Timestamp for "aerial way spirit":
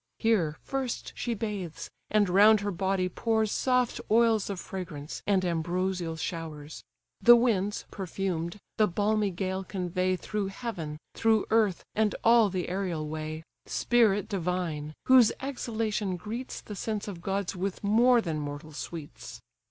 12.67-14.27